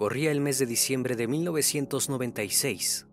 [0.00, 3.06] Corría el mes de diciembre de 1996.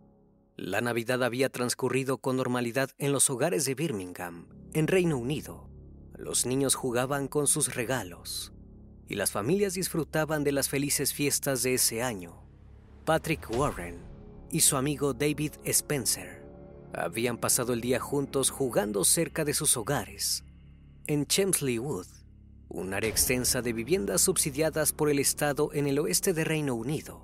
[0.56, 5.70] La Navidad había transcurrido con normalidad en los hogares de Birmingham, en Reino Unido.
[6.18, 8.54] Los niños jugaban con sus regalos
[9.06, 12.42] y las familias disfrutaban de las felices fiestas de ese año.
[13.04, 14.00] Patrick Warren
[14.50, 16.42] y su amigo David Spencer
[16.94, 20.46] habían pasado el día juntos jugando cerca de sus hogares,
[21.06, 22.08] en Chelmsley Wood,
[22.70, 27.22] un área extensa de viviendas subsidiadas por el Estado en el oeste de Reino Unido.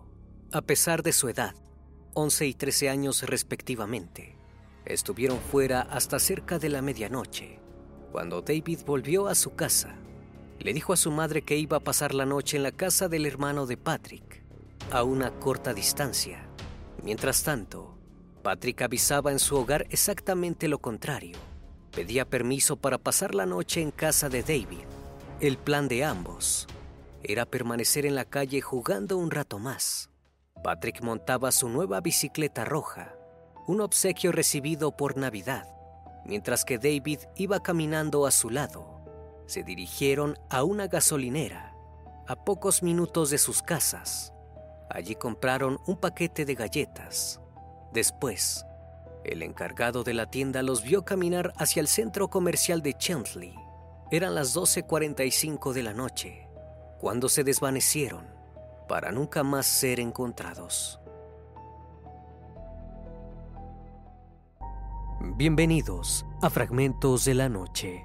[0.51, 1.55] A pesar de su edad,
[2.13, 4.37] 11 y 13 años respectivamente,
[4.85, 7.59] estuvieron fuera hasta cerca de la medianoche.
[8.11, 9.95] Cuando David volvió a su casa,
[10.59, 13.25] le dijo a su madre que iba a pasar la noche en la casa del
[13.25, 14.43] hermano de Patrick,
[14.91, 16.47] a una corta distancia.
[17.03, 17.97] Mientras tanto,
[18.43, 21.37] Patrick avisaba en su hogar exactamente lo contrario.
[21.91, 24.85] Pedía permiso para pasar la noche en casa de David.
[25.39, 26.67] El plan de ambos
[27.23, 30.09] era permanecer en la calle jugando un rato más.
[30.63, 33.15] Patrick montaba su nueva bicicleta roja,
[33.67, 35.67] un obsequio recibido por Navidad,
[36.25, 39.03] mientras que David iba caminando a su lado.
[39.47, 41.73] Se dirigieron a una gasolinera,
[42.27, 44.33] a pocos minutos de sus casas.
[44.89, 47.41] Allí compraron un paquete de galletas.
[47.91, 48.65] Después,
[49.25, 53.62] el encargado de la tienda los vio caminar hacia el centro comercial de Chelmsley.
[54.11, 56.47] Eran las 12.45 de la noche,
[56.99, 58.27] cuando se desvanecieron
[58.87, 60.99] para nunca más ser encontrados.
[65.35, 68.03] Bienvenidos a Fragmentos de la Noche.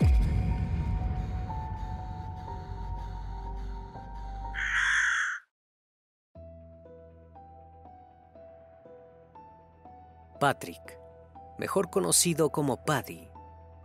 [10.39, 10.99] Patrick,
[11.59, 13.28] mejor conocido como Paddy,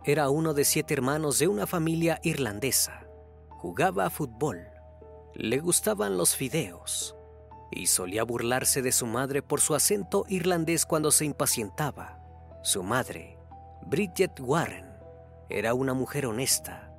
[0.04, 3.06] era uno de siete hermanos de una familia irlandesa.
[3.48, 4.68] Jugaba a fútbol,
[5.34, 7.16] le gustaban los fideos
[7.70, 12.20] y solía burlarse de su madre por su acento irlandés cuando se impacientaba.
[12.62, 13.38] Su madre,
[13.86, 14.92] Bridget Warren,
[15.48, 16.92] era una mujer honesta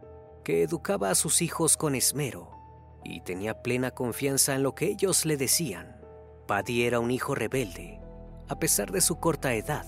[0.43, 2.51] que educaba a sus hijos con esmero
[3.03, 6.01] y tenía plena confianza en lo que ellos le decían.
[6.47, 8.01] Paddy era un hijo rebelde
[8.47, 9.85] a pesar de su corta edad.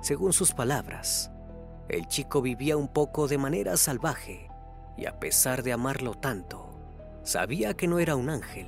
[0.00, 1.30] Según sus palabras,
[1.88, 4.48] el chico vivía un poco de manera salvaje
[4.96, 6.70] y a pesar de amarlo tanto,
[7.22, 8.66] sabía que no era un ángel,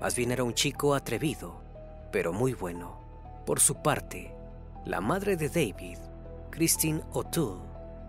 [0.00, 1.60] más bien era un chico atrevido,
[2.10, 2.98] pero muy bueno.
[3.46, 4.34] Por su parte,
[4.84, 5.98] la madre de David,
[6.50, 7.62] Christine O'Toole,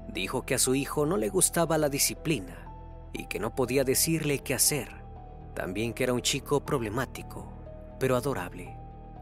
[0.07, 2.67] dijo que a su hijo no le gustaba la disciplina
[3.13, 4.89] y que no podía decirle qué hacer.
[5.53, 7.51] También que era un chico problemático,
[7.99, 8.75] pero adorable.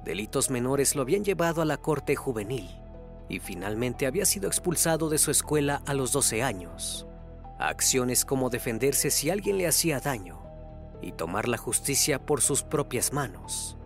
[0.04, 2.87] Delitos menores lo habían llevado a la corte juvenil
[3.30, 7.06] y finalmente había sido expulsado de su escuela a los 12 años.
[7.60, 10.42] Acciones como defenderse si alguien le hacía daño
[11.02, 13.78] y tomar la justicia por sus propias manos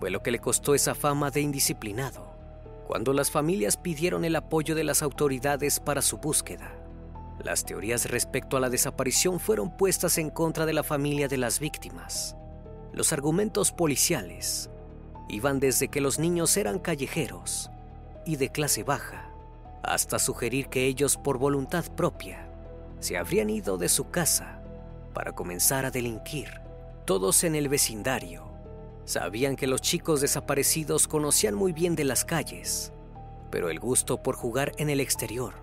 [0.00, 2.28] fue lo que le costó esa fama de indisciplinado.
[2.86, 6.72] Cuando las familias pidieron el apoyo de las autoridades para su búsqueda,
[7.44, 11.60] las teorías respecto a la desaparición fueron puestas en contra de la familia de las
[11.60, 12.36] víctimas.
[12.92, 14.70] Los argumentos policiales
[15.28, 17.70] iban desde que los niños eran callejeros
[18.24, 19.30] y de clase baja,
[19.82, 22.48] hasta sugerir que ellos por voluntad propia
[23.00, 24.60] se habrían ido de su casa
[25.14, 26.60] para comenzar a delinquir.
[27.04, 28.48] Todos en el vecindario
[29.04, 32.92] sabían que los chicos desaparecidos conocían muy bien de las calles,
[33.50, 35.54] pero el gusto por jugar en el exterior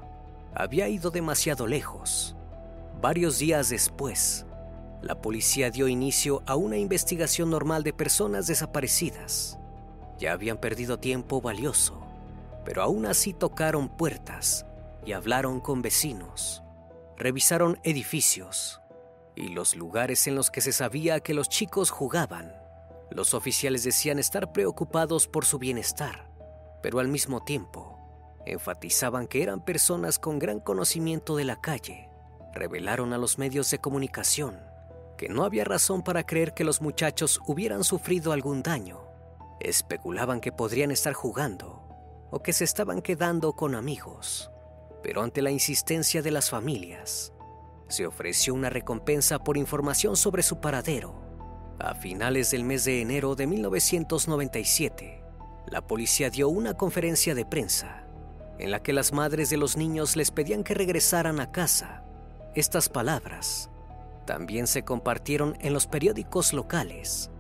[0.56, 2.36] había ido demasiado lejos.
[3.02, 4.46] Varios días después,
[5.02, 9.60] la policía dio inicio a una investigación normal de personas desaparecidas.
[10.18, 12.05] Ya habían perdido tiempo valioso,
[12.66, 14.66] pero aún así tocaron puertas
[15.06, 16.64] y hablaron con vecinos.
[17.16, 18.82] Revisaron edificios
[19.36, 22.54] y los lugares en los que se sabía que los chicos jugaban.
[23.12, 26.30] Los oficiales decían estar preocupados por su bienestar,
[26.82, 28.00] pero al mismo tiempo
[28.46, 32.10] enfatizaban que eran personas con gran conocimiento de la calle.
[32.54, 34.60] Revelaron a los medios de comunicación
[35.18, 39.02] que no había razón para creer que los muchachos hubieran sufrido algún daño.
[39.60, 41.75] Especulaban que podrían estar jugando
[42.36, 44.52] o que se estaban quedando con amigos.
[45.02, 47.32] Pero ante la insistencia de las familias,
[47.88, 51.16] se ofreció una recompensa por información sobre su paradero.
[51.80, 55.24] A finales del mes de enero de 1997,
[55.68, 58.06] la policía dio una conferencia de prensa
[58.60, 62.04] en la que las madres de los niños les pedían que regresaran a casa.
[62.54, 63.70] Estas palabras
[64.26, 67.32] también se compartieron en los periódicos locales,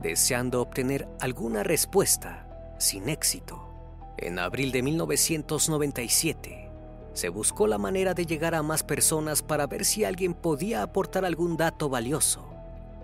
[0.00, 2.46] deseando obtener alguna respuesta
[2.78, 3.75] sin éxito.
[4.18, 6.70] En abril de 1997,
[7.12, 11.24] se buscó la manera de llegar a más personas para ver si alguien podía aportar
[11.24, 12.48] algún dato valioso.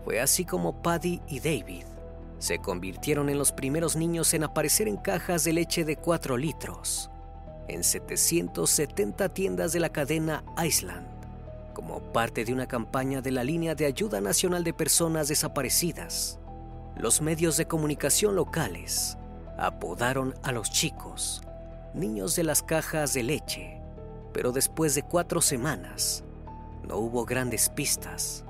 [0.05, 1.85] Fue así como Paddy y David
[2.43, 7.09] se convirtieron en los primeros niños en aparecer en cajas de leche de 4 litros
[7.69, 11.07] en 770 tiendas de la cadena Iceland,
[11.73, 16.41] como parte de una campaña de la línea de ayuda nacional de personas desaparecidas.
[16.97, 19.17] Los medios de comunicación locales
[19.59, 21.43] apodaron a los chicos
[21.95, 23.81] niños de las cajas de leche,
[24.33, 26.25] pero después de cuatro semanas
[26.87, 28.45] no hubo grandes pistas.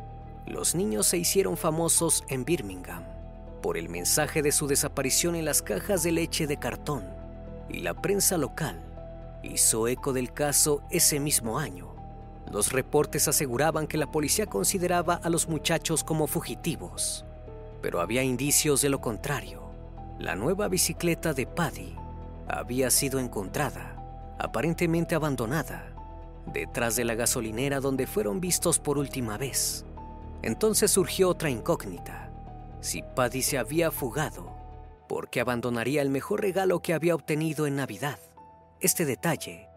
[0.46, 3.04] Los niños se hicieron famosos en Birmingham
[3.62, 7.04] por el mensaje de su desaparición en las cajas de leche de cartón
[7.68, 8.80] y la prensa local
[9.42, 11.94] hizo eco del caso ese mismo año.
[12.50, 17.24] Los reportes aseguraban que la policía consideraba a los muchachos como fugitivos,
[17.80, 19.61] pero había indicios de lo contrario.
[20.22, 21.96] La nueva bicicleta de Paddy
[22.46, 23.96] había sido encontrada,
[24.38, 25.96] aparentemente abandonada,
[26.46, 29.84] detrás de la gasolinera donde fueron vistos por última vez.
[30.42, 32.30] Entonces surgió otra incógnita.
[32.78, 34.54] Si Paddy se había fugado,
[35.08, 38.20] ¿por qué abandonaría el mejor regalo que había obtenido en Navidad?
[38.78, 39.68] Este detalle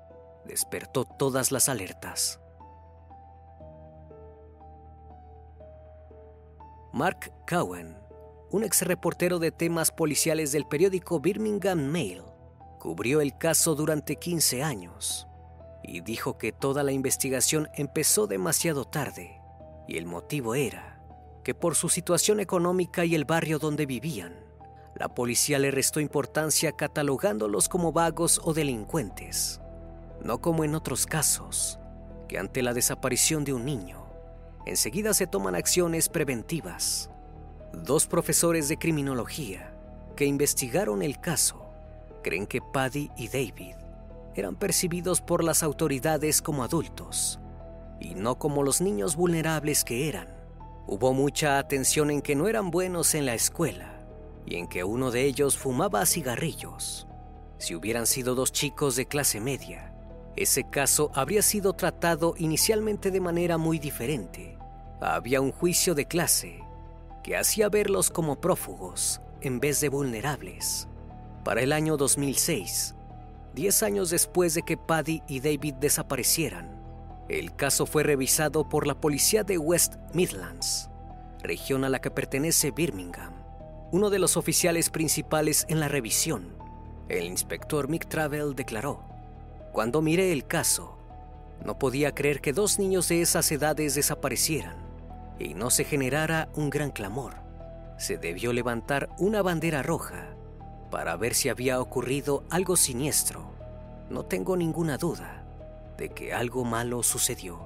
[0.46, 2.40] despertó todas las alertas.
[6.94, 8.05] Mark Cowan,
[8.56, 12.22] un ex reportero de temas policiales del periódico Birmingham Mail,
[12.80, 15.28] cubrió el caso durante 15 años
[15.84, 19.42] y dijo que toda la investigación empezó demasiado tarde
[19.90, 21.02] y el motivo era
[21.44, 24.34] que por su situación económica y el barrio donde vivían,
[24.96, 29.60] la policía le restó importancia catalogándolos como vagos o delincuentes,
[30.24, 31.78] no como en otros casos,
[32.30, 34.06] que ante la desaparición de un niño,
[34.66, 37.12] enseguida se toman acciones preventivas.
[37.84, 39.72] Dos profesores de criminología
[40.16, 41.70] que investigaron el caso
[42.24, 43.76] creen que Paddy y David
[44.34, 47.40] eran percibidos por las autoridades como adultos
[48.00, 50.30] y no como los niños vulnerables que eran.
[50.88, 54.00] Hubo mucha atención en que no eran buenos en la escuela
[54.46, 57.08] y en que uno de ellos fumaba cigarrillos.
[57.58, 59.94] Si hubieran sido dos chicos de clase media,
[60.38, 64.58] ese caso habría sido tratado inicialmente de manera muy diferente.
[65.02, 66.65] Había un juicio de clase
[67.26, 70.88] que hacía verlos como prófugos en vez de vulnerables.
[71.44, 72.94] Para el año 2006,
[73.56, 76.80] diez años después de que Paddy y David desaparecieran,
[77.28, 80.92] el caso fue revisado por la policía de West Midlands,
[81.42, 83.34] región a la que pertenece Birmingham
[83.92, 86.56] uno de los oficiales principales en la revisión,
[87.10, 89.04] el inspector Mick Travel, declaró,
[89.72, 91.00] Cuando miré el caso,
[91.64, 94.85] no podía creer que dos niños de esas edades desaparecieran
[95.40, 97.36] y no se generara un gran clamor.
[97.98, 100.36] Se debió levantar una bandera roja
[100.92, 103.52] para ver si había ocurrido algo siniestro.
[104.10, 105.44] No tengo ninguna duda
[105.98, 107.60] de que algo malo sucedió.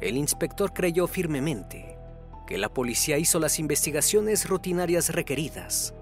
[0.00, 1.98] El inspector creyó firmemente
[2.46, 5.92] que la policía hizo las investigaciones rutinarias requeridas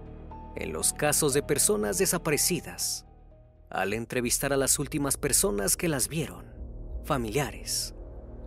[0.55, 3.05] en los casos de personas desaparecidas
[3.71, 6.45] al entrevistar a las últimas personas que las vieron,
[7.07, 7.95] familiares,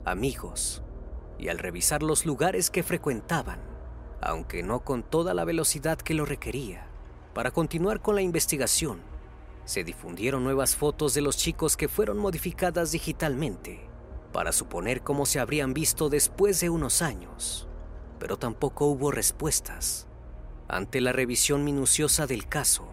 [0.03, 0.83] amigos,
[1.37, 3.61] y al revisar los lugares que frecuentaban,
[4.21, 6.85] aunque no con toda la velocidad que lo requería.
[7.33, 8.99] Para continuar con la investigación,
[9.63, 13.87] se difundieron nuevas fotos de los chicos que fueron modificadas digitalmente
[14.33, 17.67] para suponer cómo se habrían visto después de unos años,
[18.19, 20.05] pero tampoco hubo respuestas.
[20.67, 22.89] Ante la revisión minuciosa del caso,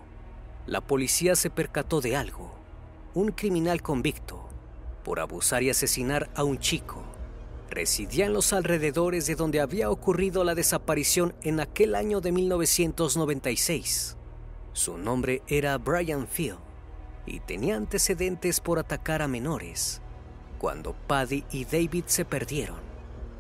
[0.66, 2.54] la policía se percató de algo.
[3.14, 4.45] Un criminal convicto
[5.06, 7.00] por abusar y asesinar a un chico
[7.70, 14.16] residía en los alrededores de donde había ocurrido la desaparición en aquel año de 1996.
[14.72, 16.58] Su nombre era Brian Field
[17.24, 20.02] y tenía antecedentes por atacar a menores
[20.58, 22.80] cuando Paddy y David se perdieron,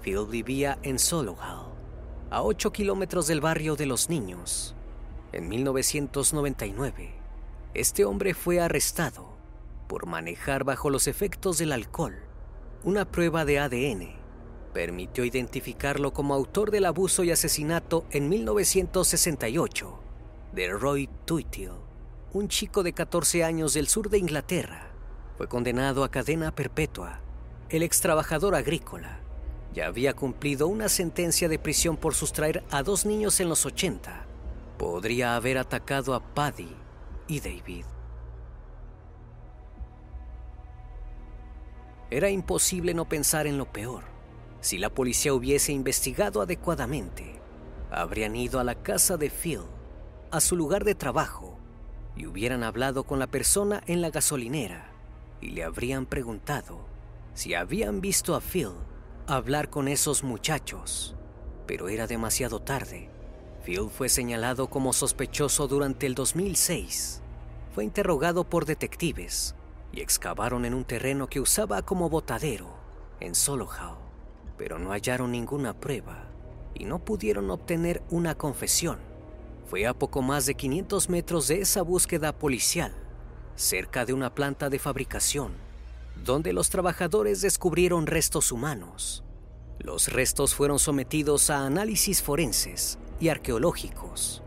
[0.02, 1.72] Phil vivía en Solihull,
[2.30, 4.76] a 8 kilómetros del barrio de los niños.
[5.32, 7.12] En 1999,
[7.74, 9.35] este hombre fue arrestado
[9.86, 12.16] por manejar bajo los efectos del alcohol.
[12.84, 14.16] Una prueba de ADN
[14.72, 20.00] permitió identificarlo como autor del abuso y asesinato en 1968
[20.52, 21.70] de Roy Tuitil,
[22.32, 24.90] un chico de 14 años del sur de Inglaterra
[25.36, 27.20] fue condenado a cadena perpetua.
[27.68, 29.20] El ex trabajador agrícola
[29.74, 34.24] ya había cumplido una sentencia de prisión por sustraer a dos niños en los 80.
[34.78, 36.74] Podría haber atacado a Paddy
[37.28, 37.84] y David.
[42.10, 44.04] Era imposible no pensar en lo peor.
[44.60, 47.40] Si la policía hubiese investigado adecuadamente,
[47.90, 49.62] habrían ido a la casa de Phil,
[50.30, 51.58] a su lugar de trabajo,
[52.16, 54.92] y hubieran hablado con la persona en la gasolinera
[55.40, 56.86] y le habrían preguntado
[57.34, 58.70] si habían visto a Phil
[59.26, 61.14] hablar con esos muchachos,
[61.66, 63.10] pero era demasiado tarde.
[63.64, 67.20] Phil fue señalado como sospechoso durante el 2006.
[67.74, 69.54] Fue interrogado por detectives
[69.96, 72.68] y excavaron en un terreno que usaba como botadero
[73.18, 73.96] en Solihull,
[74.58, 76.28] pero no hallaron ninguna prueba
[76.74, 78.98] y no pudieron obtener una confesión.
[79.64, 82.92] Fue a poco más de 500 metros de esa búsqueda policial,
[83.56, 85.52] cerca de una planta de fabricación,
[86.22, 89.24] donde los trabajadores descubrieron restos humanos.
[89.78, 94.42] Los restos fueron sometidos a análisis forenses y arqueológicos,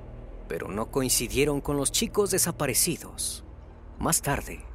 [0.47, 3.43] pero no coincidieron con los chicos desaparecidos.
[3.97, 4.68] Más tarde,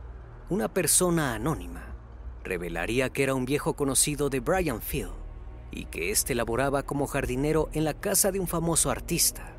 [0.51, 1.87] una persona anónima
[2.43, 5.15] revelaría que era un viejo conocido de Brian Field
[5.71, 9.55] y que éste laboraba como jardinero en la casa de un famoso artista.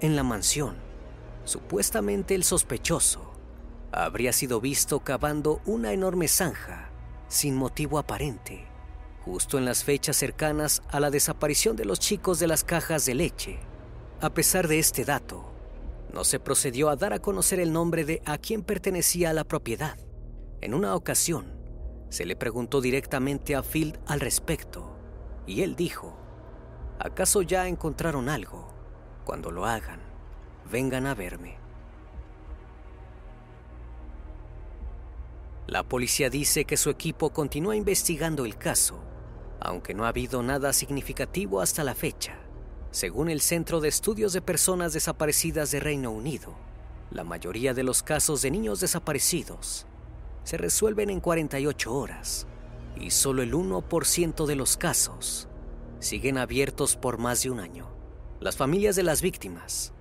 [0.00, 0.76] En la mansión,
[1.44, 3.32] supuestamente el sospechoso
[3.92, 6.90] habría sido visto cavando una enorme zanja
[7.28, 8.64] sin motivo aparente,
[9.26, 13.14] justo en las fechas cercanas a la desaparición de los chicos de las cajas de
[13.14, 13.58] leche.
[14.22, 15.44] A pesar de este dato,
[16.14, 19.98] no se procedió a dar a conocer el nombre de a quién pertenecía la propiedad.
[20.62, 21.54] En una ocasión,
[22.10, 24.94] se le preguntó directamente a Field al respecto,
[25.46, 26.18] y él dijo,
[26.98, 28.68] ¿acaso ya encontraron algo?
[29.24, 30.00] Cuando lo hagan,
[30.70, 31.56] vengan a verme.
[35.66, 39.00] La policía dice que su equipo continúa investigando el caso,
[39.60, 42.38] aunque no ha habido nada significativo hasta la fecha.
[42.90, 46.54] Según el Centro de Estudios de Personas Desaparecidas de Reino Unido,
[47.10, 49.86] la mayoría de los casos de niños desaparecidos
[50.44, 52.46] se resuelven en 48 horas
[52.96, 55.48] y solo el 1% de los casos
[55.98, 57.88] siguen abiertos por más de un año.
[58.40, 59.92] Las familias de las víctimas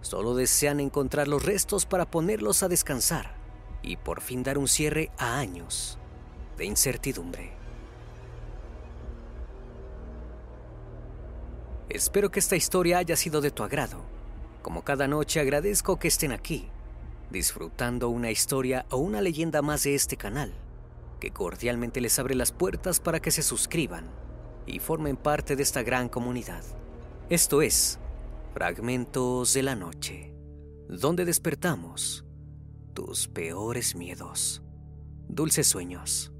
[0.00, 3.34] solo desean encontrar los restos para ponerlos a descansar
[3.82, 5.98] y por fin dar un cierre a años
[6.56, 7.52] de incertidumbre.
[11.88, 14.04] Espero que esta historia haya sido de tu agrado.
[14.62, 16.68] Como cada noche agradezco que estén aquí
[17.30, 20.52] disfrutando una historia o una leyenda más de este canal,
[21.20, 24.10] que cordialmente les abre las puertas para que se suscriban
[24.66, 26.62] y formen parte de esta gran comunidad.
[27.28, 27.98] Esto es
[28.54, 30.34] Fragmentos de la Noche,
[30.88, 32.24] donde despertamos
[32.94, 34.62] tus peores miedos.
[35.28, 36.32] Dulces sueños.